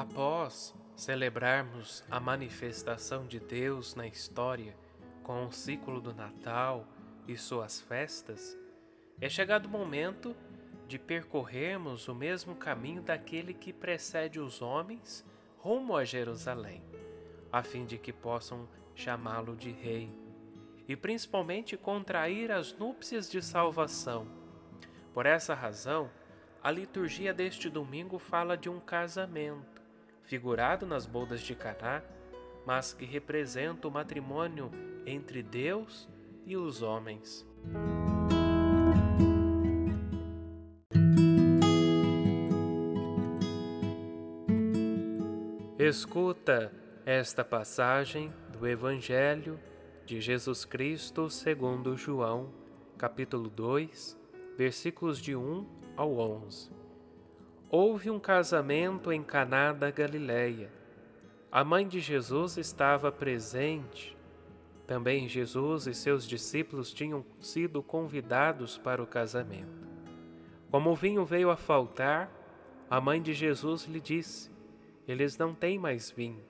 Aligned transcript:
Após 0.00 0.74
celebrarmos 0.96 2.02
a 2.10 2.18
manifestação 2.18 3.26
de 3.26 3.38
Deus 3.38 3.94
na 3.94 4.06
história 4.06 4.74
com 5.22 5.44
o 5.44 5.52
ciclo 5.52 6.00
do 6.00 6.14
Natal 6.14 6.86
e 7.28 7.36
suas 7.36 7.82
festas, 7.82 8.56
é 9.20 9.28
chegado 9.28 9.66
o 9.66 9.68
momento 9.68 10.34
de 10.88 10.98
percorrermos 10.98 12.08
o 12.08 12.14
mesmo 12.14 12.54
caminho 12.54 13.02
daquele 13.02 13.52
que 13.52 13.74
precede 13.74 14.40
os 14.40 14.62
homens 14.62 15.22
rumo 15.58 15.94
a 15.94 16.02
Jerusalém, 16.02 16.82
a 17.52 17.62
fim 17.62 17.84
de 17.84 17.98
que 17.98 18.10
possam 18.10 18.66
chamá-lo 18.94 19.54
de 19.54 19.70
Rei 19.70 20.10
e 20.88 20.96
principalmente 20.96 21.76
contrair 21.76 22.50
as 22.50 22.72
núpcias 22.72 23.30
de 23.30 23.42
salvação. 23.42 24.26
Por 25.12 25.26
essa 25.26 25.52
razão, 25.52 26.10
a 26.62 26.70
liturgia 26.70 27.34
deste 27.34 27.68
domingo 27.68 28.18
fala 28.18 28.56
de 28.56 28.70
um 28.70 28.80
casamento 28.80 29.69
figurado 30.30 30.86
nas 30.86 31.06
bodas 31.06 31.40
de 31.40 31.56
Caná, 31.56 32.04
mas 32.64 32.92
que 32.92 33.04
representa 33.04 33.88
o 33.88 33.90
matrimônio 33.90 34.70
entre 35.04 35.42
Deus 35.42 36.08
e 36.46 36.56
os 36.56 36.82
homens. 36.82 37.44
Escuta 45.76 46.72
esta 47.04 47.44
passagem 47.44 48.32
do 48.52 48.68
Evangelho 48.68 49.58
de 50.06 50.20
Jesus 50.20 50.64
Cristo 50.64 51.28
segundo 51.28 51.96
João, 51.96 52.52
capítulo 52.96 53.50
2, 53.50 54.16
versículos 54.56 55.18
de 55.18 55.34
1 55.34 55.66
ao 55.96 56.16
11 56.16 56.79
houve 57.70 58.10
um 58.10 58.18
casamento 58.18 59.12
em 59.12 59.22
Caná 59.22 59.72
da 59.72 59.90
Galileia. 59.92 60.70
A 61.52 61.62
mãe 61.62 61.86
de 61.86 62.00
Jesus 62.00 62.56
estava 62.56 63.12
presente. 63.12 64.16
Também 64.86 65.28
Jesus 65.28 65.86
e 65.86 65.94
seus 65.94 66.26
discípulos 66.26 66.92
tinham 66.92 67.24
sido 67.38 67.80
convidados 67.80 68.76
para 68.76 69.00
o 69.00 69.06
casamento. 69.06 69.88
Como 70.68 70.90
o 70.90 70.96
vinho 70.96 71.24
veio 71.24 71.48
a 71.48 71.56
faltar, 71.56 72.28
a 72.90 73.00
mãe 73.00 73.22
de 73.22 73.32
Jesus 73.32 73.84
lhe 73.84 74.00
disse: 74.00 74.50
Eles 75.06 75.38
não 75.38 75.54
têm 75.54 75.78
mais 75.78 76.10
vinho. 76.10 76.42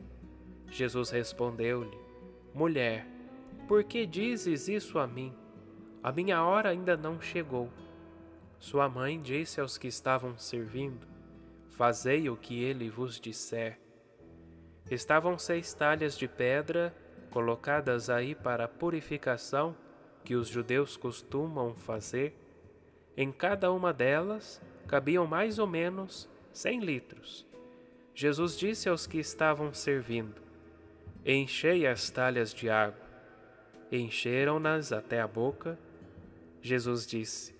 Jesus 0.71 1.11
respondeu-lhe: 1.11 1.99
Mulher, 2.55 3.07
por 3.69 3.85
que 3.85 4.07
dizes 4.07 4.69
isso 4.69 4.99
a 4.99 5.07
mim? 5.07 5.35
A 6.03 6.11
minha 6.11 6.43
hora 6.43 6.71
ainda 6.71 6.97
não 6.97 7.21
chegou. 7.21 7.69
Sua 8.61 8.91
mãe 8.91 9.19
disse 9.19 9.59
aos 9.59 9.79
que 9.79 9.89
estavam 9.89 10.37
servindo: 10.37 11.09
Fazei 11.71 12.29
o 12.29 12.37
que 12.37 12.63
ele 12.63 12.91
vos 12.91 13.19
disser. 13.19 13.81
Estavam 14.91 15.39
seis 15.39 15.73
talhas 15.73 16.17
de 16.17 16.29
pedra 16.29 16.95
colocadas 17.31 18.11
aí 18.11 18.35
para 18.35 18.65
a 18.65 18.69
purificação 18.69 19.75
que 20.23 20.35
os 20.35 20.47
judeus 20.47 20.95
costumam 20.95 21.75
fazer. 21.75 22.37
Em 23.17 23.33
cada 23.33 23.73
uma 23.73 23.95
delas 23.95 24.61
cabiam 24.87 25.27
mais 25.27 25.59
ou 25.59 25.67
menos 25.67 26.29
cem 26.53 26.81
litros. 26.81 27.47
Jesus 28.15 28.59
disse 28.59 28.91
aos 28.91 29.07
que 29.07 29.19
estavam 29.19 29.73
servindo: 29.73 30.43
Enchei 31.25 31.87
as 31.87 32.11
talhas 32.11 32.53
de 32.53 32.69
água. 32.69 33.09
Encheram-nas 33.91 34.93
até 34.93 35.19
a 35.19 35.27
boca. 35.27 35.79
Jesus 36.61 37.07
disse: 37.07 37.60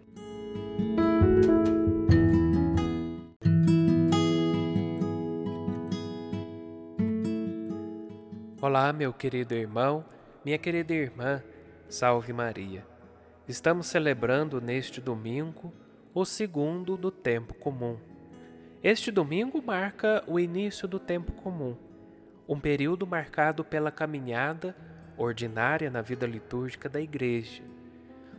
Olá, 8.63 8.93
meu 8.93 9.11
querido 9.11 9.55
irmão, 9.55 10.05
minha 10.45 10.59
querida 10.59 10.93
irmã, 10.93 11.41
salve 11.89 12.31
Maria. 12.31 12.85
Estamos 13.47 13.87
celebrando 13.87 14.61
neste 14.61 15.01
domingo 15.01 15.73
o 16.13 16.23
segundo 16.23 16.95
do 16.95 17.09
tempo 17.09 17.55
comum. 17.55 17.97
Este 18.83 19.09
domingo 19.09 19.63
marca 19.63 20.23
o 20.27 20.39
início 20.39 20.87
do 20.87 20.99
tempo 20.99 21.31
comum, 21.31 21.75
um 22.47 22.59
período 22.59 23.07
marcado 23.07 23.65
pela 23.65 23.89
caminhada 23.89 24.75
ordinária 25.17 25.89
na 25.89 26.03
vida 26.03 26.27
litúrgica 26.27 26.87
da 26.87 27.01
Igreja. 27.01 27.63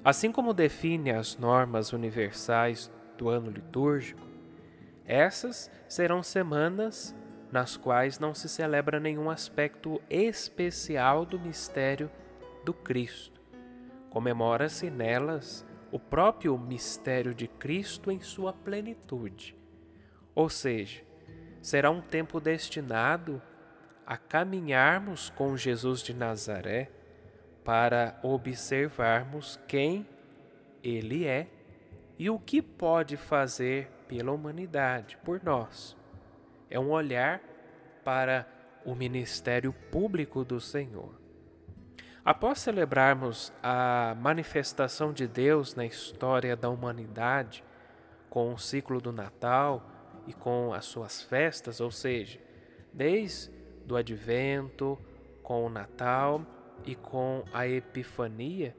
Assim 0.05 0.31
como 0.31 0.55
define 0.55 1.11
as 1.11 1.37
normas 1.37 1.93
universais 1.93 2.93
do 3.19 3.29
ano 3.29 3.51
litúrgico, 3.51 4.23
essas 5.05 5.69
serão 5.89 6.23
semanas 6.23 7.13
nas 7.53 7.77
quais 7.77 8.19
não 8.19 8.35
se 8.35 8.49
celebra 8.49 8.99
nenhum 8.99 9.29
aspecto 9.29 10.01
especial 10.09 11.27
do 11.27 11.39
mistério 11.39 12.11
do 12.65 12.73
Cristo. 12.73 13.43
Comemora-se 14.09 14.89
nelas 14.89 15.65
o 15.91 15.99
próprio 15.99 16.57
mistério 16.57 17.35
de 17.35 17.47
Cristo 17.47 18.11
em 18.11 18.23
sua 18.23 18.55
plenitude. 18.55 19.55
Ou 20.35 20.49
seja, 20.49 21.03
será 21.61 21.91
um 21.91 22.01
tempo 22.01 22.41
destinado 22.41 23.41
a 24.07 24.17
caminharmos 24.17 25.29
com 25.29 25.55
Jesus 25.55 26.03
de 26.03 26.15
Nazaré 26.15 26.91
para 27.63 28.19
observarmos 28.23 29.61
quem 29.69 30.09
Ele 30.83 31.27
é 31.27 31.49
e 32.19 32.31
o 32.31 32.39
que 32.39 32.63
pode 32.63 33.19
fazer 33.19 33.91
pela 34.09 34.33
humanidade, 34.33 35.19
por 35.23 35.43
nós 35.45 36.01
é 36.73 36.81
um 36.81 36.91
olhar 36.91 37.41
para 38.03 38.49
o 38.83 38.95
ministério 38.95 39.75
público 39.91 40.43
do 40.43 40.59
Senhor. 40.59 41.21
Após 42.25 42.61
celebrarmos 42.61 43.53
a 43.63 44.17
manifestação 44.19 45.13
de 45.13 45.29
Deus 45.29 45.75
na 45.75 45.85
história 45.85 46.57
da 46.57 46.71
humanidade, 46.71 47.63
com 48.31 48.55
o 48.55 48.59
ciclo 48.59 49.03
do 49.03 49.13
Natal 49.13 49.87
e 50.27 50.33
com 50.33 50.73
as 50.73 50.87
suas 50.87 51.23
festas, 51.23 51.79
ou 51.79 51.91
seja, 51.91 52.41
desde 52.91 53.51
o 53.91 53.95
advento, 53.95 54.99
com 55.43 55.67
o 55.67 55.69
Natal 55.69 56.41
e 56.87 56.95
com 56.95 57.45
a 57.53 57.69
Epifania, 57.69 58.75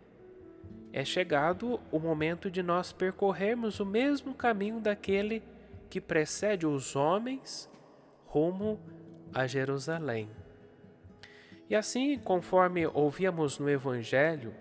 é 0.91 1.05
chegado 1.05 1.79
o 1.91 1.99
momento 1.99 2.49
de 2.49 2.63
nós 2.63 2.91
percorrermos 2.91 3.79
o 3.79 3.85
mesmo 3.85 4.33
caminho 4.33 4.79
daquele 4.79 5.43
que 5.91 6.01
precede 6.01 6.65
os 6.65 6.95
homens 6.95 7.69
rumo 8.33 8.79
a 9.31 9.45
Jerusalém. 9.45 10.27
E 11.69 11.75
assim, 11.75 12.17
conforme 12.17 12.87
ouvíamos 12.87 13.59
no 13.59 13.69
Evangelho, 13.69 14.55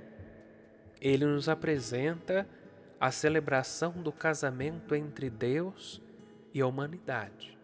ele 1.00 1.24
nos 1.24 1.48
apresenta 1.48 2.46
a 3.00 3.10
celebração 3.10 3.92
do 3.92 4.12
casamento 4.12 4.94
entre 4.94 5.30
Deus 5.30 6.02
e 6.52 6.60
a 6.60 6.66
humanidade. 6.66 7.58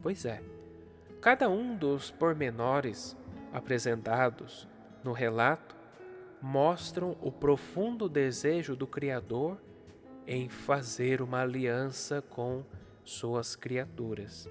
Pois 0.00 0.24
é, 0.24 0.40
cada 1.20 1.48
um 1.48 1.76
dos 1.76 2.12
pormenores 2.12 3.16
apresentados 3.52 4.68
no 5.02 5.12
relato 5.12 5.74
mostram 6.40 7.16
o 7.20 7.32
profundo 7.32 8.08
desejo 8.08 8.76
do 8.76 8.86
Criador 8.86 9.60
em 10.28 10.48
fazer 10.48 11.20
uma 11.20 11.40
aliança 11.40 12.22
com 12.22 12.64
suas 13.02 13.56
criaturas. 13.56 14.48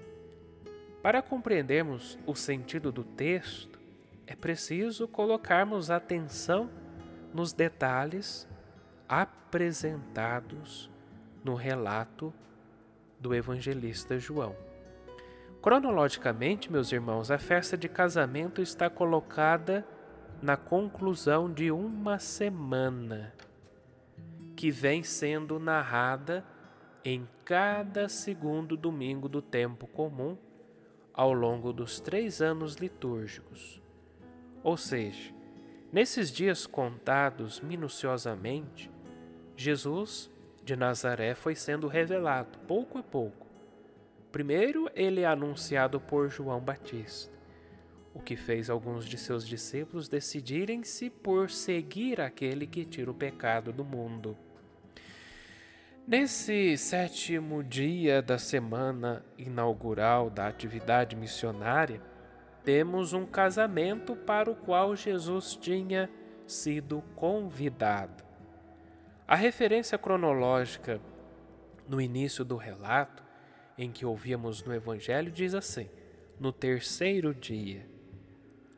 Para 1.04 1.20
compreendermos 1.20 2.18
o 2.26 2.34
sentido 2.34 2.90
do 2.90 3.04
texto, 3.04 3.78
é 4.26 4.34
preciso 4.34 5.06
colocarmos 5.06 5.90
atenção 5.90 6.70
nos 7.30 7.52
detalhes 7.52 8.48
apresentados 9.06 10.90
no 11.44 11.56
relato 11.56 12.32
do 13.20 13.34
evangelista 13.34 14.18
João. 14.18 14.56
Cronologicamente, 15.60 16.72
meus 16.72 16.90
irmãos, 16.90 17.30
a 17.30 17.36
festa 17.36 17.76
de 17.76 17.86
casamento 17.86 18.62
está 18.62 18.88
colocada 18.88 19.86
na 20.40 20.56
conclusão 20.56 21.52
de 21.52 21.70
uma 21.70 22.18
semana, 22.18 23.34
que 24.56 24.70
vem 24.70 25.02
sendo 25.02 25.58
narrada 25.58 26.42
em 27.04 27.28
cada 27.44 28.08
segundo 28.08 28.74
domingo 28.74 29.28
do 29.28 29.42
tempo 29.42 29.86
comum 29.86 30.38
ao 31.14 31.32
longo 31.32 31.72
dos 31.72 32.00
três 32.00 32.42
anos 32.42 32.74
litúrgicos. 32.74 33.80
Ou 34.64 34.76
seja, 34.76 35.32
nesses 35.92 36.30
dias 36.30 36.66
contados 36.66 37.60
minuciosamente, 37.60 38.90
Jesus 39.56 40.28
de 40.64 40.74
Nazaré 40.74 41.34
foi 41.34 41.54
sendo 41.54 41.86
revelado 41.86 42.58
pouco 42.66 42.98
a 42.98 43.02
pouco. 43.02 43.46
Primeiro, 44.32 44.90
ele 44.96 45.20
é 45.20 45.26
anunciado 45.26 46.00
por 46.00 46.28
João 46.28 46.60
Batista, 46.60 47.32
o 48.12 48.20
que 48.20 48.34
fez 48.34 48.68
alguns 48.68 49.04
de 49.04 49.16
seus 49.16 49.46
discípulos 49.46 50.08
decidirem-se 50.08 51.08
por 51.10 51.50
seguir 51.50 52.20
aquele 52.20 52.66
que 52.66 52.84
tira 52.84 53.10
o 53.10 53.14
pecado 53.14 53.72
do 53.72 53.84
mundo. 53.84 54.36
Nesse 56.06 56.76
sétimo 56.76 57.64
dia 57.64 58.20
da 58.20 58.36
semana 58.36 59.24
inaugural 59.38 60.28
da 60.28 60.46
atividade 60.46 61.16
missionária, 61.16 61.98
temos 62.62 63.14
um 63.14 63.24
casamento 63.24 64.14
para 64.14 64.50
o 64.50 64.54
qual 64.54 64.94
Jesus 64.94 65.56
tinha 65.56 66.10
sido 66.46 67.02
convidado. 67.16 68.22
A 69.26 69.34
referência 69.34 69.96
cronológica 69.96 71.00
no 71.88 71.98
início 71.98 72.44
do 72.44 72.56
relato, 72.56 73.24
em 73.78 73.90
que 73.90 74.04
ouvíamos 74.04 74.62
no 74.62 74.74
Evangelho, 74.74 75.32
diz 75.32 75.54
assim: 75.54 75.88
no 76.38 76.52
terceiro 76.52 77.34
dia. 77.34 77.88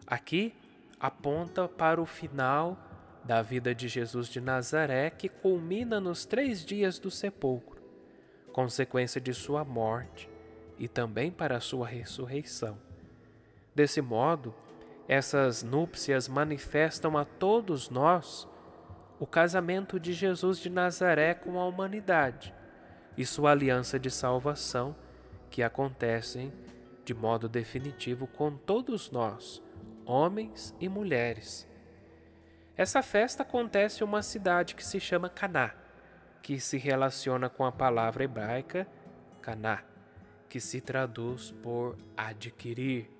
Aqui 0.07 0.55
aponta 1.01 1.67
para 1.67 2.01
o 2.01 2.07
final 2.07 2.79
da 3.27 3.43
vida 3.43 3.75
de 3.75 3.89
Jesus 3.89 4.29
de 4.29 4.41
Nazaré 4.41 5.11
que 5.11 5.29
culmina 5.29 6.01
nos 6.01 6.25
três 6.25 6.65
dias 6.65 6.99
do 6.99 7.11
sepulcro, 7.11 7.83
consequência 8.53 9.21
de 9.21 9.35
sua 9.35 9.65
morte 9.65 10.31
e 10.79 10.87
também 10.87 11.31
para 11.31 11.61
sua 11.61 11.89
ressurreição. 11.89 12.79
Desse 13.75 14.01
modo, 14.01 14.55
essas 15.09 15.63
núpcias 15.65 16.29
manifestam 16.29 17.19
a 17.19 17.25
todos 17.25 17.91
nós 17.91 18.49
o 19.19 19.27
casamento 19.27 19.99
de 19.99 20.13
Jesus 20.13 20.59
de 20.59 20.71
Nazaré 20.71 21.35
com 21.35 21.59
a 21.59 21.67
humanidade 21.67 22.55
e 23.17 23.27
sua 23.27 23.51
aliança 23.51 23.99
de 23.99 24.11
salvação 24.11 24.95
que 25.51 25.63
acontecem 25.63 26.53
de 27.05 27.15
modo 27.15 27.49
definitivo 27.49 28.27
com 28.27 28.57
todos 28.57 29.11
nós, 29.11 29.63
homens 30.05 30.75
e 30.81 30.89
mulheres 30.89 31.67
essa 32.77 33.03
festa 33.03 33.43
acontece 33.43 34.03
em 34.03 34.07
uma 34.07 34.23
cidade 34.23 34.75
que 34.75 34.85
se 34.85 35.01
chama 35.01 35.31
Caná, 35.31 35.75
que 36.43 36.61
se 36.61 36.77
relaciona 36.77 37.49
com 37.49 37.65
a 37.65 37.73
palavra 37.73 38.25
hebraica 38.25 38.87
Caná, 39.41 39.83
que 40.49 40.61
se 40.61 40.81
traduz 40.81 41.53
por 41.63 41.97
adquirir. 42.17 43.11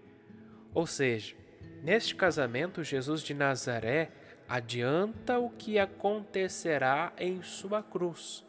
Ou 0.75 0.87
seja, 0.87 1.35
neste 1.83 2.15
casamento, 2.15 2.85
Jesus 2.85 3.23
de 3.23 3.33
Nazaré 3.33 4.11
adianta 4.47 5.39
o 5.39 5.49
que 5.49 5.79
acontecerá 5.79 7.13
em 7.17 7.43
sua 7.43 7.83
cruz. 7.83 8.45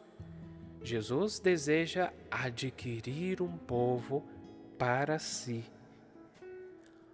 Jesus 0.84 1.40
deseja 1.40 2.12
adquirir 2.30 3.42
um 3.42 3.58
povo 3.58 4.28
para 4.78 5.18
si. 5.20 5.64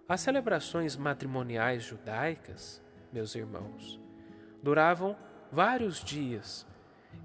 As 0.08 0.20
celebrações 0.20 0.96
matrimoniais 0.96 1.82
judaicas 1.82 2.83
meus 3.14 3.36
irmãos. 3.36 4.00
Duravam 4.60 5.16
vários 5.52 6.02
dias 6.02 6.66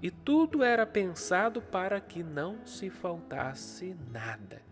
e 0.00 0.08
tudo 0.08 0.62
era 0.62 0.86
pensado 0.86 1.60
para 1.60 2.00
que 2.00 2.22
não 2.22 2.64
se 2.64 2.88
faltasse 2.88 3.96
nada. 4.12 4.62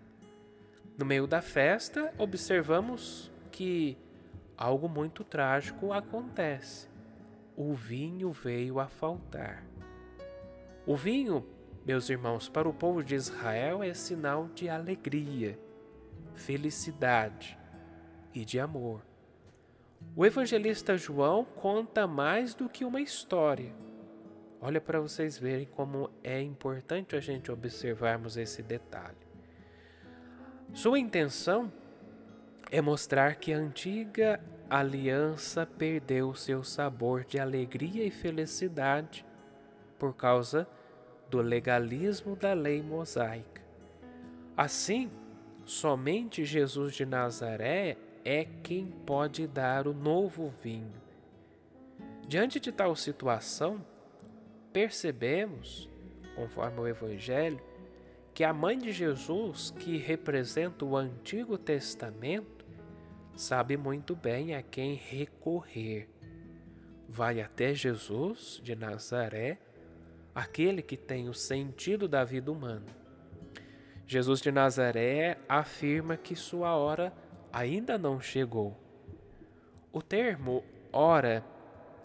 No 0.96 1.04
meio 1.04 1.26
da 1.26 1.42
festa, 1.42 2.14
observamos 2.16 3.32
que 3.50 3.98
algo 4.56 4.88
muito 4.88 5.24
trágico 5.24 5.92
acontece. 5.92 6.88
O 7.56 7.74
vinho 7.74 8.30
veio 8.30 8.78
a 8.78 8.86
faltar. 8.86 9.64
O 10.86 10.96
vinho, 10.96 11.44
meus 11.84 12.08
irmãos, 12.08 12.48
para 12.48 12.68
o 12.68 12.72
povo 12.72 13.02
de 13.02 13.16
Israel 13.16 13.82
é 13.82 13.92
sinal 13.92 14.48
de 14.54 14.68
alegria, 14.68 15.58
felicidade 16.34 17.58
e 18.32 18.44
de 18.44 18.60
amor. 18.60 19.07
O 20.18 20.26
evangelista 20.26 20.96
João 20.96 21.44
conta 21.44 22.04
mais 22.04 22.52
do 22.52 22.68
que 22.68 22.84
uma 22.84 23.00
história. 23.00 23.72
Olha 24.60 24.80
para 24.80 24.98
vocês 24.98 25.38
verem 25.38 25.66
como 25.66 26.10
é 26.24 26.42
importante 26.42 27.14
a 27.14 27.20
gente 27.20 27.52
observarmos 27.52 28.36
esse 28.36 28.60
detalhe. 28.60 29.14
Sua 30.74 30.98
intenção 30.98 31.72
é 32.68 32.80
mostrar 32.80 33.36
que 33.36 33.52
a 33.52 33.58
antiga 33.58 34.40
aliança 34.68 35.64
perdeu 35.64 36.34
seu 36.34 36.64
sabor 36.64 37.24
de 37.24 37.38
alegria 37.38 38.04
e 38.04 38.10
felicidade 38.10 39.24
por 40.00 40.16
causa 40.16 40.66
do 41.30 41.40
legalismo 41.40 42.34
da 42.34 42.54
lei 42.54 42.82
mosaica. 42.82 43.62
Assim, 44.56 45.12
somente 45.64 46.44
Jesus 46.44 46.96
de 46.96 47.06
Nazaré 47.06 47.96
é 48.30 48.46
quem 48.62 48.84
pode 49.06 49.46
dar 49.46 49.88
o 49.88 49.94
novo 49.94 50.52
vinho. 50.62 50.92
Diante 52.26 52.60
de 52.60 52.70
tal 52.70 52.94
situação, 52.94 53.82
percebemos, 54.70 55.88
conforme 56.36 56.78
o 56.78 56.86
Evangelho, 56.86 57.58
que 58.34 58.44
a 58.44 58.52
mãe 58.52 58.76
de 58.76 58.92
Jesus, 58.92 59.70
que 59.78 59.96
representa 59.96 60.84
o 60.84 60.94
Antigo 60.94 61.56
Testamento, 61.56 62.66
sabe 63.34 63.78
muito 63.78 64.14
bem 64.14 64.54
a 64.54 64.62
quem 64.62 64.94
recorrer. 64.94 66.06
Vai 67.08 67.40
até 67.40 67.72
Jesus 67.72 68.60
de 68.62 68.76
Nazaré, 68.76 69.56
aquele 70.34 70.82
que 70.82 70.98
tem 70.98 71.30
o 71.30 71.34
sentido 71.34 72.06
da 72.06 72.24
vida 72.24 72.52
humana. 72.52 72.94
Jesus 74.06 74.42
de 74.42 74.52
Nazaré 74.52 75.38
afirma 75.48 76.14
que 76.14 76.36
sua 76.36 76.76
hora 76.76 77.10
ainda 77.52 77.98
não 77.98 78.20
chegou. 78.20 78.76
O 79.92 80.02
termo 80.02 80.64
hora 80.92 81.44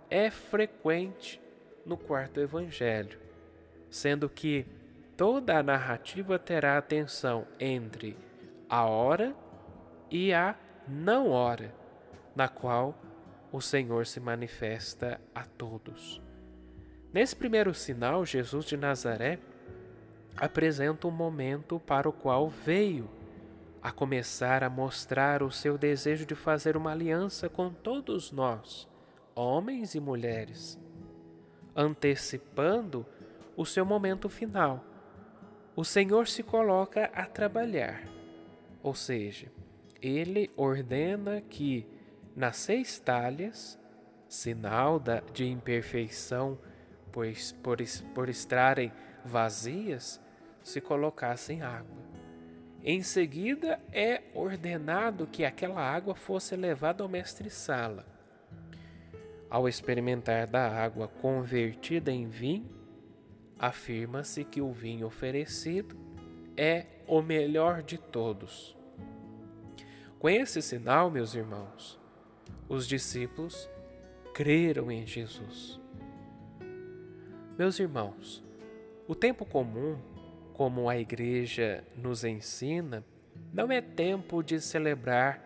é 0.10 0.30
frequente 0.30 1.42
no 1.86 1.98
quarto 1.98 2.40
evangelho, 2.40 3.20
sendo 3.90 4.30
que 4.30 4.66
toda 5.18 5.58
a 5.58 5.64
narrativa 5.64 6.40
terá 6.40 6.78
atenção 6.78 7.46
entre 7.60 8.18
a 8.70 8.86
hora 8.86 9.36
e 10.10 10.34
a 10.34 10.56
não 10.88 11.30
hora, 11.30 11.74
na 12.36 12.48
qual 12.48 12.98
o 13.52 13.62
Senhor 13.62 14.06
se 14.06 14.20
manifesta 14.20 15.20
a 15.34 15.46
todos. 15.46 16.22
Nesse 17.14 17.36
primeiro 17.36 17.74
sinal, 17.74 18.26
Jesus 18.26 18.66
de 18.66 18.76
Nazaré 18.76 19.38
apresenta 20.36 21.08
um 21.08 21.12
momento 21.12 21.80
para 21.80 22.10
o 22.10 22.14
qual 22.14 22.50
veio 22.50 23.08
a 23.84 23.92
começar 23.92 24.64
a 24.64 24.70
mostrar 24.70 25.44
o 25.44 25.52
seu 25.52 25.78
desejo 25.78 26.26
de 26.26 26.36
fazer 26.36 26.78
uma 26.78 26.92
aliança 26.92 27.50
com 27.50 27.70
todos 27.70 28.32
nós, 28.32 28.88
homens 29.36 29.94
e 29.94 30.00
mulheres, 30.00 30.80
antecipando 31.76 33.06
o 33.58 33.66
seu 33.66 33.86
momento 33.86 34.30
final. 34.30 34.82
O 35.76 35.84
Senhor 35.84 36.30
se 36.30 36.42
coloca 36.42 37.12
a 37.14 37.26
trabalhar, 37.26 38.08
ou 38.82 38.96
seja, 38.96 39.52
ele 40.02 40.50
ordena 40.56 41.42
que 41.42 41.86
nas 42.34 42.56
seis 42.56 43.02
talhas, 43.02 43.78
sinal 44.30 44.98
de 45.34 45.46
imperfeição, 45.46 46.58
pois 47.12 47.52
por, 47.52 47.80
por 48.16 48.30
estarem 48.30 48.94
vazias, 49.26 50.22
se 50.64 50.80
colocassem 50.80 51.62
água. 51.62 52.03
Em 52.84 53.02
seguida, 53.02 53.80
é 53.94 54.24
ordenado 54.34 55.26
que 55.26 55.46
aquela 55.46 55.80
água 55.80 56.14
fosse 56.14 56.54
levada 56.54 57.02
ao 57.02 57.08
mestre-sala. 57.08 58.06
Ao 59.50 59.70
experimentar 59.70 60.48
da 60.48 60.68
água 60.68 61.08
convertida 61.08 62.12
em 62.12 62.28
vinho, 62.28 62.70
afirma-se 63.58 64.44
que 64.44 64.60
o 64.60 64.74
vinho 64.74 65.08
oferecido 65.08 65.96
é 66.58 66.86
o 67.08 67.22
melhor 67.22 67.82
de 67.82 67.98
todos. 67.98 68.76
Com 70.20 70.30
esse 70.30 70.62
sinal, 70.62 71.10
meus 71.10 71.36
irmãos, 71.36 71.98
os 72.68 72.86
discípulos 72.86 73.70
creram 74.34 74.92
em 74.92 75.06
Jesus. 75.08 75.80
Meus 77.58 77.80
irmãos, 77.80 78.44
o 79.08 79.16
tempo 79.16 79.46
comum, 79.46 79.98
como 80.54 80.90
a 80.90 80.98
Igreja 80.98 81.84
nos 81.96 82.24
ensina, 82.24 83.04
não 83.54 83.72
é 83.72 83.82
tempo 83.82 84.42
de 84.42 84.60
celebrar 84.60 85.42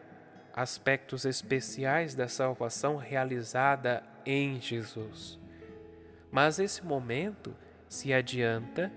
aspectos 0.54 1.26
especiais 1.26 2.16
da 2.16 2.28
salvação 2.28 2.98
realizada 2.98 4.04
em 4.26 4.60
Jesus. 4.60 5.40
Mas 6.32 6.60
esse 6.60 6.86
momento 6.86 7.56
se 7.88 8.14
adianta 8.14 8.92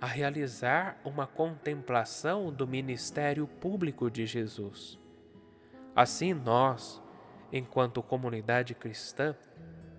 a 0.00 0.06
realizar 0.06 1.00
uma 1.04 1.26
contemplação 1.26 2.52
do 2.52 2.66
ministério 2.66 3.46
público 3.46 4.10
de 4.10 4.26
Jesus. 4.26 4.98
Assim, 5.94 6.34
nós, 6.34 7.00
enquanto 7.52 8.02
comunidade 8.02 8.74
cristã, 8.74 9.36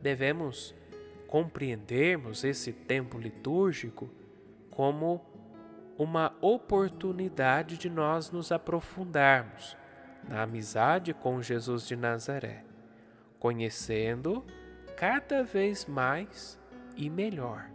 devemos 0.02 0.76
compreendermos 1.28 2.44
esse 2.44 2.72
tempo 2.72 3.18
litúrgico 3.18 4.10
como 4.70 5.33
uma 6.04 6.34
oportunidade 6.42 7.78
de 7.78 7.90
nós 7.90 8.30
nos 8.30 8.52
aprofundarmos 8.52 9.78
na 10.28 10.44
amizade 10.44 11.14
com 11.14 11.42
Jesus 11.42 11.88
de 11.88 11.96
Nazaré, 11.96 12.64
conhecendo 13.40 14.46
cada 14.98 15.44
vez 15.44 15.86
mais 15.86 16.60
e 16.96 17.10
melhor. 17.10 17.70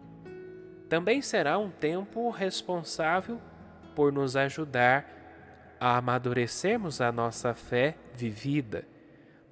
Também 0.88 1.20
será 1.20 1.58
um 1.58 1.70
tempo 1.70 2.30
responsável 2.30 3.40
por 3.94 4.12
nos 4.12 4.37
ajudar 4.37 5.06
a 5.80 5.97
amadurecermos 5.97 7.00
a 7.00 7.12
nossa 7.12 7.54
fé 7.54 7.97
vivida, 8.14 8.87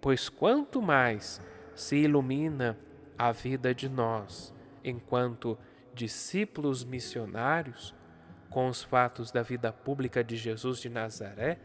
pois 0.01 0.29
quanto 0.29 0.81
mais 0.81 1.41
se 1.75 1.97
ilumina 1.97 2.79
a 3.19 3.33
vida 3.33 3.75
de 3.75 3.89
nós 3.89 4.55
enquanto 4.83 5.59
discípulos 5.95 6.85
missionários 6.85 7.95
com 8.51 8.69
os 8.69 8.83
fatos 8.83 9.31
da 9.31 9.43
vida 9.43 9.73
pública 9.73 10.23
de 10.23 10.37
Jesus 10.37 10.81
de 10.81 10.89
Nazaré, 10.89 11.59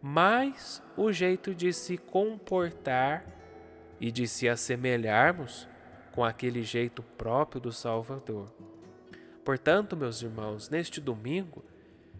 mais 0.00 0.82
o 0.96 1.12
jeito 1.12 1.54
de 1.54 1.72
se 1.72 1.96
comportar 1.96 3.24
e 4.00 4.10
de 4.10 4.26
se 4.26 4.48
assemelharmos 4.48 5.68
com 6.12 6.24
aquele 6.24 6.62
jeito 6.62 7.02
próprio 7.02 7.60
do 7.60 7.72
Salvador. 7.72 8.52
Portanto, 9.44 9.96
meus 9.96 10.22
irmãos, 10.22 10.68
neste 10.68 11.00
domingo 11.00 11.64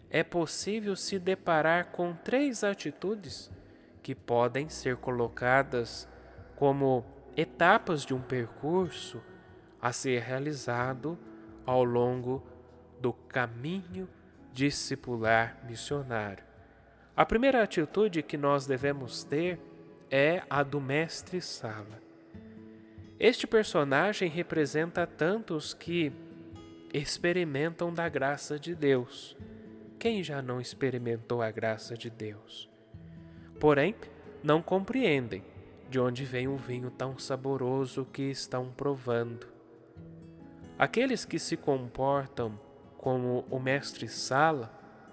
é 0.09 0.23
possível 0.23 0.95
se 0.95 1.17
deparar 1.17 1.87
com 1.87 2.13
três 2.13 2.63
atitudes 2.63 3.51
que 4.01 4.13
podem 4.13 4.69
ser 4.69 4.97
colocadas 4.97 6.07
como 6.55 7.05
etapas 7.35 8.05
de 8.05 8.13
um 8.13 8.21
percurso 8.21 9.21
a 9.81 9.91
ser 9.91 10.21
realizado 10.21 11.17
ao 11.65 11.83
longo 11.83 12.43
caminho 13.33 14.07
discipular 14.53 15.57
missionário. 15.67 16.43
A 17.17 17.25
primeira 17.25 17.63
atitude 17.63 18.21
que 18.21 18.37
nós 18.37 18.67
devemos 18.67 19.23
ter 19.23 19.59
é 20.09 20.43
a 20.47 20.61
do 20.61 20.79
mestre 20.79 21.41
Sala. 21.41 21.99
Este 23.19 23.47
personagem 23.47 24.29
representa 24.29 25.07
tantos 25.07 25.73
que 25.73 26.13
experimentam 26.93 27.91
da 27.91 28.07
graça 28.07 28.59
de 28.59 28.75
Deus. 28.75 29.35
Quem 29.97 30.21
já 30.21 30.41
não 30.41 30.61
experimentou 30.61 31.41
a 31.41 31.49
graça 31.49 31.97
de 31.97 32.11
Deus? 32.11 32.69
Porém, 33.59 33.95
não 34.43 34.61
compreendem 34.61 35.43
de 35.89 35.99
onde 35.99 36.23
vem 36.23 36.47
o 36.47 36.57
vinho 36.57 36.91
tão 36.91 37.17
saboroso 37.17 38.05
que 38.05 38.23
estão 38.23 38.71
provando. 38.71 39.47
Aqueles 40.77 41.25
que 41.25 41.39
se 41.39 41.55
comportam 41.55 42.59
como 43.03 43.43
o 43.51 43.59
mestre 43.59 44.07
Sala 44.07 44.71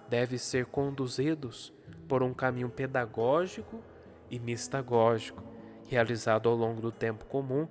devem 0.08 0.38
ser 0.38 0.66
conduzidos 0.66 1.72
por 2.06 2.22
um 2.22 2.32
caminho 2.32 2.68
pedagógico 2.68 3.82
e 4.30 4.38
mistagógico, 4.38 5.42
realizado 5.88 6.48
ao 6.48 6.54
longo 6.54 6.80
do 6.80 6.92
tempo 6.92 7.24
comum, 7.24 7.66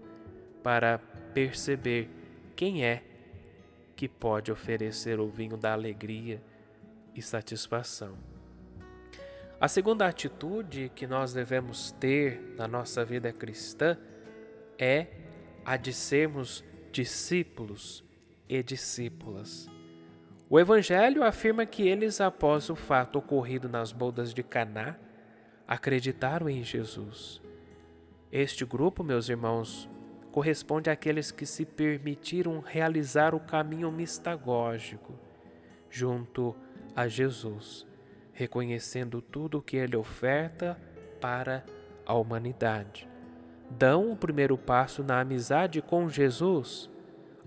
para 0.61 0.97
perceber 1.33 2.09
quem 2.53 2.83
é 2.83 3.01
que 3.95 4.09
pode 4.09 4.51
oferecer 4.51 5.21
o 5.21 5.29
vinho 5.29 5.55
da 5.55 5.71
alegria 5.71 6.43
e 7.15 7.21
satisfação. 7.21 8.17
A 9.57 9.69
segunda 9.69 10.05
atitude 10.05 10.91
que 10.93 11.07
nós 11.07 11.31
devemos 11.31 11.93
ter 11.93 12.55
na 12.57 12.67
nossa 12.67 13.05
vida 13.05 13.31
cristã 13.31 13.97
é 14.77 15.07
a 15.63 15.77
de 15.77 15.93
sermos 15.93 16.61
discípulos 16.91 18.03
e 18.49 18.61
discípulas. 18.61 19.78
O 20.51 20.59
Evangelho 20.59 21.23
afirma 21.23 21.63
que 21.63 21.87
eles, 21.87 22.19
após 22.19 22.71
o 22.71 22.75
fato 22.75 23.19
ocorrido 23.19 23.69
nas 23.69 23.91
bodas 23.91 24.33
de 24.33 24.41
Caná, 24.41 24.95
acreditaram 25.67 26.49
em 26.49 26.63
Jesus. 26.63 27.39
Este 28.31 28.65
grupo, 28.65 29.03
meus 29.03 29.29
irmãos, 29.29 29.87
corresponde 30.31 30.89
àqueles 30.89 31.29
que 31.29 31.45
se 31.45 31.65
permitiram 31.65 32.61
realizar 32.61 33.35
o 33.35 33.39
caminho 33.39 33.91
mistagógico 33.91 35.13
junto 35.87 36.55
a 36.95 37.07
Jesus, 37.07 37.85
reconhecendo 38.33 39.21
tudo 39.21 39.59
o 39.59 39.61
que 39.61 39.77
ele 39.77 39.95
oferta 39.95 40.79
para 41.21 41.63
a 42.03 42.15
humanidade. 42.15 43.07
Dão 43.69 44.11
o 44.11 44.17
primeiro 44.17 44.57
passo 44.57 45.03
na 45.03 45.19
amizade 45.19 45.79
com 45.79 46.09
Jesus, 46.09 46.89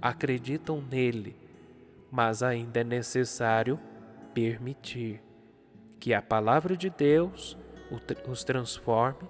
acreditam 0.00 0.80
nele 0.80 1.41
mas 2.12 2.42
ainda 2.42 2.82
é 2.82 2.84
necessário 2.84 3.80
permitir 4.34 5.22
que 5.98 6.12
a 6.12 6.20
palavra 6.20 6.76
de 6.76 6.90
Deus 6.90 7.56
os 8.28 8.44
transforme 8.44 9.26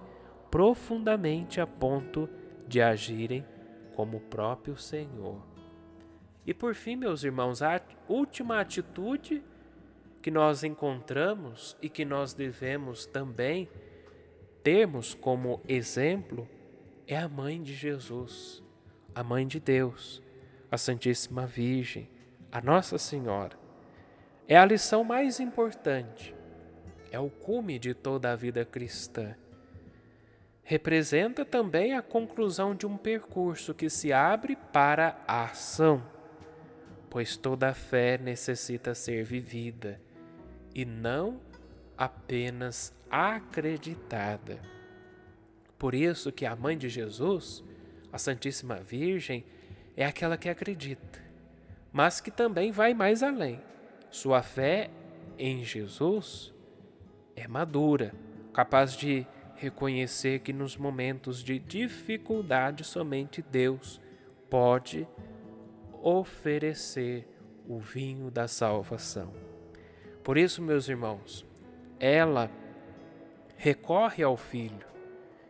profundamente 0.50 1.60
a 1.60 1.66
ponto 1.66 2.28
de 2.66 2.82
agirem 2.82 3.46
como 3.94 4.16
o 4.16 4.20
próprio 4.20 4.76
Senhor. 4.76 5.40
E 6.44 6.52
por 6.52 6.74
fim, 6.74 6.96
meus 6.96 7.22
irmãos, 7.22 7.62
a 7.62 7.80
última 8.08 8.60
atitude 8.60 9.44
que 10.20 10.30
nós 10.30 10.64
encontramos 10.64 11.76
e 11.80 11.88
que 11.88 12.04
nós 12.04 12.34
devemos 12.34 13.06
também 13.06 13.68
termos 14.62 15.14
como 15.14 15.60
exemplo 15.68 16.48
é 17.06 17.16
a 17.16 17.28
mãe 17.28 17.62
de 17.62 17.74
Jesus, 17.74 18.62
a 19.14 19.22
mãe 19.22 19.46
de 19.46 19.60
Deus, 19.60 20.20
a 20.70 20.76
Santíssima 20.76 21.46
Virgem, 21.46 22.08
a 22.52 22.60
Nossa 22.60 22.98
Senhora. 22.98 23.56
É 24.46 24.58
a 24.58 24.66
lição 24.66 25.02
mais 25.02 25.40
importante, 25.40 26.34
é 27.10 27.18
o 27.18 27.30
cume 27.30 27.78
de 27.78 27.94
toda 27.94 28.30
a 28.30 28.36
vida 28.36 28.62
cristã. 28.62 29.34
Representa 30.62 31.44
também 31.46 31.94
a 31.94 32.02
conclusão 32.02 32.74
de 32.74 32.86
um 32.86 32.98
percurso 32.98 33.72
que 33.72 33.88
se 33.88 34.12
abre 34.12 34.54
para 34.54 35.18
a 35.26 35.44
ação, 35.44 36.02
pois 37.08 37.36
toda 37.36 37.72
fé 37.72 38.18
necessita 38.18 38.94
ser 38.94 39.24
vivida 39.24 39.98
e 40.74 40.84
não 40.84 41.40
apenas 41.96 42.94
acreditada. 43.10 44.60
Por 45.78 45.94
isso 45.94 46.30
que 46.30 46.44
a 46.44 46.54
mãe 46.54 46.76
de 46.76 46.88
Jesus, 46.88 47.64
a 48.12 48.18
Santíssima 48.18 48.76
Virgem, 48.76 49.44
é 49.96 50.04
aquela 50.04 50.36
que 50.36 50.48
acredita 50.48 51.21
mas 51.92 52.20
que 52.20 52.30
também 52.30 52.72
vai 52.72 52.94
mais 52.94 53.22
além. 53.22 53.60
Sua 54.10 54.42
fé 54.42 54.90
em 55.38 55.62
Jesus 55.64 56.52
é 57.36 57.46
madura, 57.46 58.14
capaz 58.52 58.96
de 58.96 59.26
reconhecer 59.56 60.40
que 60.40 60.52
nos 60.52 60.76
momentos 60.76 61.42
de 61.42 61.58
dificuldade 61.58 62.84
somente 62.84 63.42
Deus 63.42 64.00
pode 64.50 65.06
oferecer 66.02 67.28
o 67.68 67.78
vinho 67.78 68.30
da 68.30 68.48
salvação. 68.48 69.32
Por 70.24 70.36
isso, 70.36 70.60
meus 70.62 70.88
irmãos, 70.88 71.46
ela 72.00 72.50
recorre 73.56 74.24
ao 74.24 74.36
Filho 74.36 74.86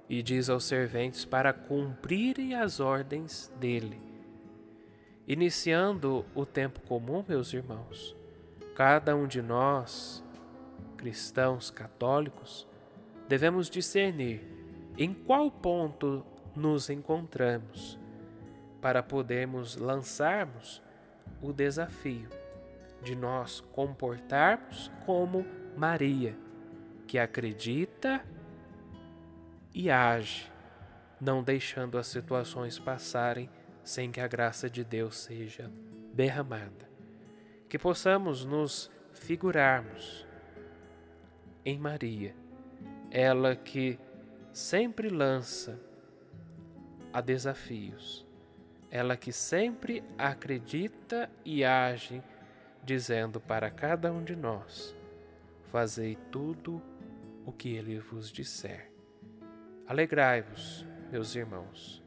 e 0.08 0.22
diz 0.22 0.50
aos 0.50 0.64
serventes 0.64 1.24
para 1.24 1.52
cumprirem 1.52 2.54
as 2.54 2.80
ordens 2.80 3.50
dele 3.58 4.11
Iniciando 5.26 6.24
o 6.34 6.44
tempo 6.44 6.80
comum, 6.80 7.24
meus 7.26 7.52
irmãos, 7.52 8.16
cada 8.74 9.14
um 9.14 9.26
de 9.26 9.40
nós, 9.40 10.22
cristãos 10.96 11.70
católicos, 11.70 12.66
devemos 13.28 13.70
discernir 13.70 14.42
em 14.98 15.14
qual 15.14 15.48
ponto 15.48 16.26
nos 16.56 16.90
encontramos 16.90 17.98
para 18.80 19.00
podermos 19.00 19.76
lançarmos 19.76 20.82
o 21.40 21.52
desafio 21.52 22.28
de 23.00 23.14
nós 23.14 23.60
comportarmos 23.72 24.90
como 25.06 25.46
Maria, 25.76 26.36
que 27.06 27.16
acredita 27.16 28.24
e 29.72 29.88
age, 29.88 30.50
não 31.20 31.44
deixando 31.44 31.96
as 31.96 32.08
situações 32.08 32.76
passarem 32.76 33.48
sem 33.84 34.10
que 34.10 34.20
a 34.20 34.28
graça 34.28 34.68
de 34.68 34.84
Deus 34.84 35.16
seja 35.16 35.70
derramada. 36.12 36.90
Que 37.68 37.78
possamos 37.78 38.44
nos 38.44 38.90
figurarmos 39.12 40.26
em 41.64 41.78
Maria, 41.78 42.34
ela 43.10 43.54
que 43.54 43.98
sempre 44.52 45.08
lança 45.08 45.78
a 47.12 47.20
desafios, 47.20 48.26
ela 48.90 49.16
que 49.16 49.32
sempre 49.32 50.02
acredita 50.18 51.30
e 51.44 51.64
age, 51.64 52.22
dizendo 52.84 53.40
para 53.40 53.70
cada 53.70 54.12
um 54.12 54.22
de 54.22 54.34
nós: 54.34 54.94
Fazei 55.70 56.16
tudo 56.30 56.82
o 57.46 57.52
que 57.52 57.74
ele 57.74 57.98
vos 57.98 58.30
disser. 58.30 58.90
Alegrai-vos, 59.86 60.86
meus 61.10 61.34
irmãos. 61.34 62.01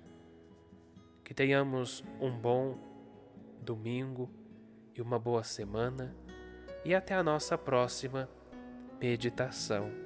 Que 1.25 1.33
tenhamos 1.33 2.01
um 2.21 2.31
bom 2.31 2.77
domingo 3.61 4.29
e 4.95 5.01
uma 5.01 5.19
boa 5.19 5.43
semana, 5.43 6.15
e 6.85 6.95
até 6.95 7.13
a 7.13 7.23
nossa 7.23 7.57
próxima 7.57 8.29
meditação 9.01 10.04